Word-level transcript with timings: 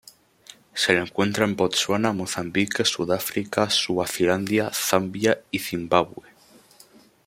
Se 0.73 0.93
lo 0.93 1.01
encuentra 1.03 1.45
en 1.45 1.55
Botsuana, 1.55 2.11
Mozambique, 2.11 2.85
Sudáfrica, 2.85 3.69
Suazilandia, 3.69 4.71
Zambia 4.73 5.41
y 5.51 5.59
Zimbabue. 5.59 6.27